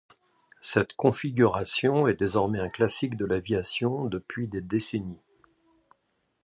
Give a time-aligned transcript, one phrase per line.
[0.63, 5.21] Cette configuration est désormais un classique de l'aviation depuis des décennies.